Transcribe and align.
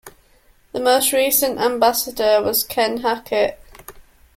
The 0.71 0.79
most 0.79 1.13
recent 1.13 1.59
Ambassador 1.59 2.41
was 2.41 2.63
Ken 2.63 3.01
Hackett. 3.01 3.59